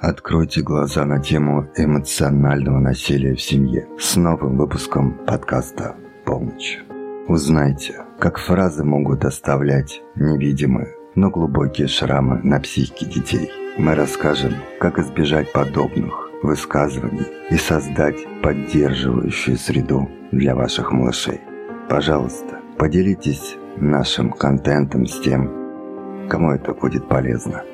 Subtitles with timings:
[0.00, 6.78] Откройте глаза на тему эмоционального насилия в семье с новым выпуском подкаста «Полночь».
[7.26, 13.50] Узнайте, как фразы могут оставлять невидимые, но глубокие шрамы на психике детей.
[13.76, 21.40] Мы расскажем, как избежать подобных высказываний и создать поддерживающую среду для ваших малышей.
[21.88, 27.64] Пожалуйста, поделитесь нашим контентом с тем, кому это будет полезно.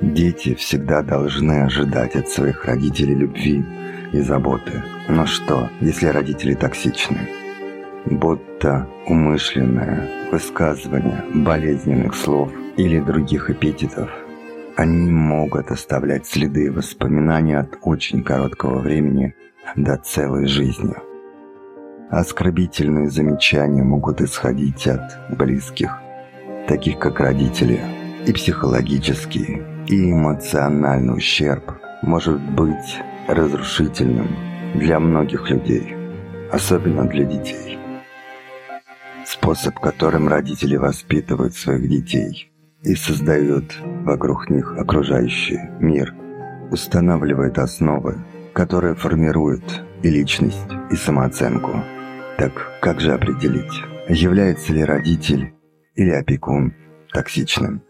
[0.00, 3.62] Дети всегда должны ожидать от своих родителей любви
[4.12, 4.82] и заботы.
[5.08, 7.28] Но что, если родители токсичны?
[8.06, 14.10] Будто умышленное высказывание болезненных слов или других эпитетов,
[14.74, 19.34] они могут оставлять следы и воспоминания от очень короткого времени
[19.76, 20.94] до целой жизни.
[22.08, 25.92] Оскорбительные замечания могут исходить от близких,
[26.66, 27.80] таких как родители,
[28.26, 34.28] и психологические, и эмоциональный ущерб может быть разрушительным
[34.74, 35.94] для многих людей,
[36.52, 37.78] особенно для детей.
[39.24, 46.14] Способ, которым родители воспитывают своих детей и создают вокруг них окружающий мир,
[46.70, 48.16] устанавливает основы,
[48.52, 51.84] которые формируют и личность, и самооценку.
[52.38, 55.52] Так как же определить, является ли родитель
[55.94, 56.74] или опекун
[57.12, 57.82] токсичным?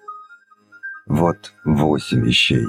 [1.11, 2.65] Вот восемь вещей,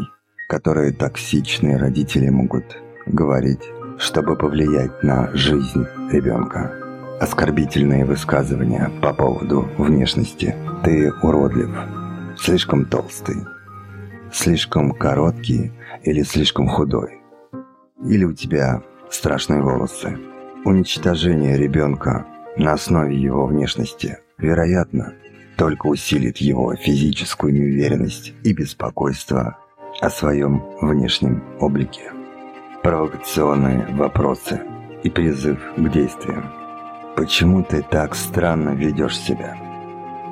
[0.49, 2.75] которые токсичные родители могут
[3.05, 3.61] говорить,
[3.99, 6.73] чтобы повлиять на жизнь ребенка.
[7.19, 10.55] Оскорбительные высказывания по поводу внешности.
[10.83, 11.69] Ты уродлив,
[12.35, 13.45] слишком толстый,
[14.33, 15.71] слишком короткий
[16.03, 17.21] или слишком худой.
[18.03, 20.17] Или у тебя страшные волосы.
[20.65, 22.25] Уничтожение ребенка
[22.57, 25.13] на основе его внешности, вероятно,
[25.61, 29.59] только усилит его физическую неуверенность и беспокойство
[29.99, 32.11] о своем внешнем облике.
[32.81, 34.59] Провокационные вопросы
[35.03, 36.51] и призыв к действиям.
[37.15, 39.55] Почему ты так странно ведешь себя?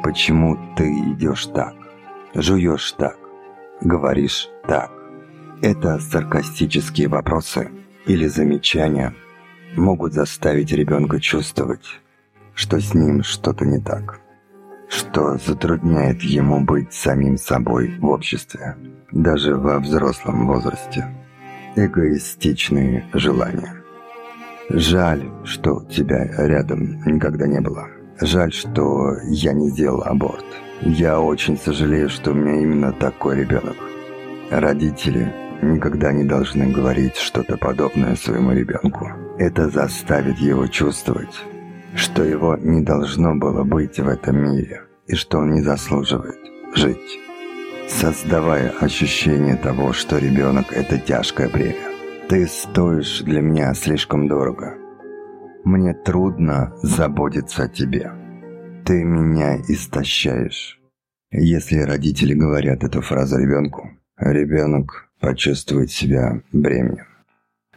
[0.03, 1.75] Почему ты идешь так?
[2.33, 3.19] Жуешь так?
[3.81, 4.89] Говоришь так?
[5.61, 7.69] Это саркастические вопросы
[8.07, 9.13] или замечания
[9.75, 11.85] могут заставить ребенка чувствовать,
[12.55, 14.21] что с ним что-то не так
[14.89, 18.75] что затрудняет ему быть самим собой в обществе,
[19.11, 21.07] даже во взрослом возрасте.
[21.75, 23.75] Эгоистичные желания.
[24.69, 27.87] Жаль, что тебя рядом никогда не было.
[28.19, 30.45] Жаль, что я не сделал аборт.
[30.81, 33.77] Я очень сожалею, что у меня именно такой ребенок.
[34.49, 39.09] Родители никогда не должны говорить что-то подобное своему ребенку.
[39.37, 41.43] Это заставит его чувствовать,
[41.95, 46.39] что его не должно было быть в этом мире и что он не заслуживает
[46.75, 47.19] жить,
[47.87, 51.89] создавая ощущение того, что ребенок– это тяжкое бремя.
[52.27, 54.75] Ты стоишь для меня слишком дорого.
[55.63, 58.11] Мне трудно заботиться о тебе.
[58.85, 60.79] Ты меня истощаешь.
[61.31, 67.07] Если родители говорят эту фразу ребенку, ребенок почувствует себя бременем,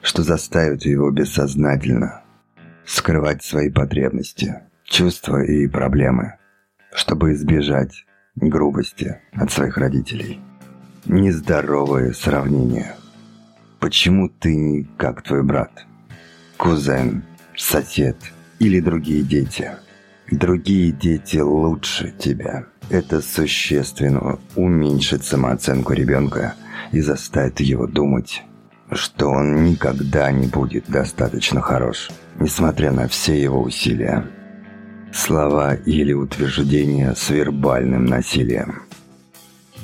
[0.01, 2.23] что заставит его бессознательно
[2.87, 6.35] скрывать свои потребности, чувства и проблемы,
[6.95, 8.05] чтобы избежать
[8.37, 10.41] грубости от своих родителей.
[11.05, 12.95] Нездоровое сравнение.
[13.81, 15.85] Почему ты не как твой брат,
[16.57, 17.25] кузен,
[17.57, 18.17] сосед
[18.59, 19.73] или другие дети?
[20.31, 22.67] Другие дети лучше тебя.
[22.91, 26.55] Это существенно уменьшит самооценку ребенка
[26.93, 28.43] и заставит его думать,
[28.95, 34.27] что он никогда не будет достаточно хорош, несмотря на все его усилия.
[35.13, 38.83] Слова или утверждения с вербальным насилием.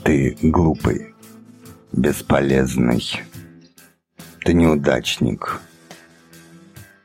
[0.02, 1.14] Ты глупый,
[1.92, 3.02] бесполезный,
[4.44, 5.60] ты неудачник,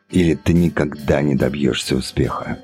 [0.09, 2.59] или ты никогда не добьешься успеха.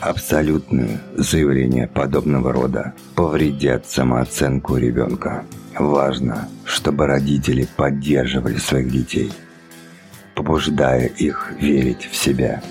[0.00, 5.44] Абсолютные заявления подобного рода повредят самооценку ребенка.
[5.78, 9.32] Важно, чтобы родители поддерживали своих детей,
[10.34, 12.62] побуждая их верить в себя.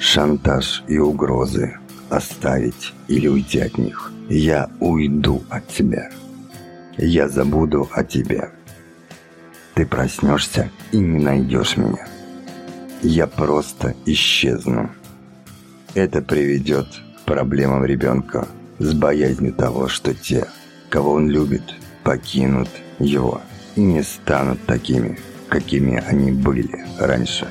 [0.00, 1.78] Шантаж и угрозы
[2.10, 4.12] оставить или уйти от них.
[4.28, 6.10] Я уйду от тебя.
[6.98, 8.50] Я забуду о тебе.
[9.74, 12.06] Ты проснешься и не найдешь меня.
[13.02, 14.90] Я просто исчезну.
[15.94, 16.88] Это приведет
[17.18, 18.48] к проблемам ребенка
[18.78, 20.48] с боязнью того, что те,
[20.90, 21.62] кого он любит,
[22.04, 22.68] покинут
[22.98, 23.40] его
[23.76, 25.18] и не станут такими,
[25.48, 27.48] какими они были раньше.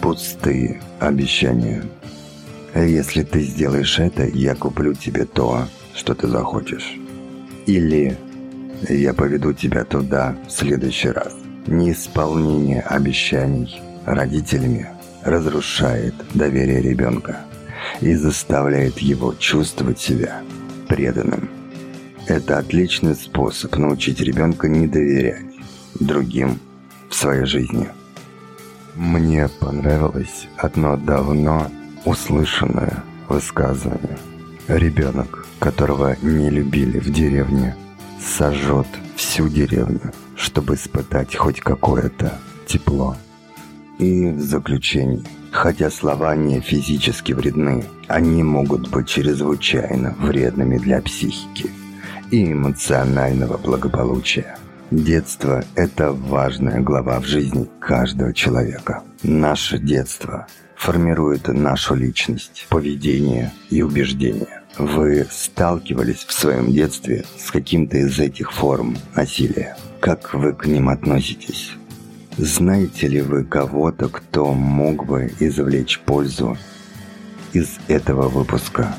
[0.00, 1.84] Пустые обещания.
[2.74, 6.96] Если ты сделаешь это, я куплю тебе то, что ты захочешь.
[7.66, 8.16] Или
[8.88, 11.34] Я поведу тебя туда в следующий раз.
[11.66, 14.88] Неисполнение обещаний родителями
[15.24, 17.40] разрушает доверие ребенка
[18.00, 20.42] и заставляет его чувствовать себя
[20.86, 21.57] преданным.
[22.28, 25.46] Это отличный способ научить ребенка не доверять
[25.98, 26.60] другим
[27.08, 27.88] в своей жизни.
[28.94, 31.70] Мне понравилось одно давно
[32.04, 34.18] услышанное высказывание.
[34.68, 37.74] Ребенок, которого не любили в деревне,
[38.20, 43.16] сожжет всю деревню, чтобы испытать хоть какое-то тепло.
[43.98, 51.70] И в заключение, хотя слова не физически вредны, они могут быть чрезвычайно вредными для психики
[52.30, 54.56] и эмоционального благополучия.
[54.90, 59.02] Детство– это важная глава в жизни каждого человека.
[59.22, 60.46] Наше детство
[60.76, 64.62] формирует нашу личность, поведение и убеждения.
[64.78, 69.76] Вы сталкивались в своем детстве с каким-то из этих форм насилия?
[70.00, 71.72] Как вы к ним относитесь?
[72.36, 76.56] Знаете ли вы кого-то, кто мог бы извлечь пользу
[77.52, 78.94] из этого выпуска?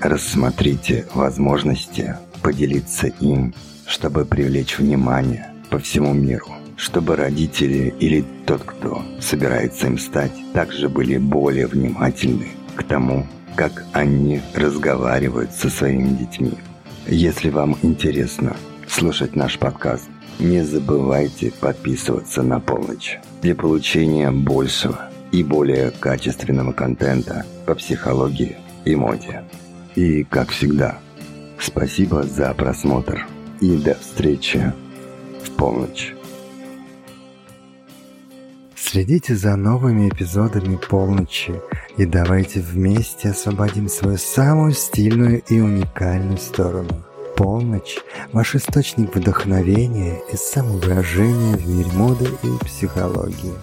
[0.00, 3.54] Рассмотрите возможности поделиться им,
[3.86, 10.88] чтобы привлечь внимание по всему миру, чтобы родители или тот, кто собирается им стать, также
[10.88, 13.26] были более внимательны к тому,
[13.56, 16.54] как они разговаривают со своими детьми.
[17.06, 18.56] Если вам интересно
[18.88, 20.08] слушать наш подкаст,
[20.38, 28.96] не забывайте подписываться на полночь для получения большего и более качественного контента по психологии и
[28.96, 29.44] моде.
[29.94, 30.98] И, как всегда,
[31.60, 33.26] спасибо за просмотр
[33.60, 34.72] и до встречи
[35.44, 36.14] в полночь.
[38.76, 41.60] Следите за новыми эпизодами полночи
[41.96, 47.04] и давайте вместе освободим свою самую стильную и уникальную сторону–
[47.40, 47.96] Полночь–
[48.34, 53.54] ваш источник вдохновения и самовыражения в мире моды и психологии.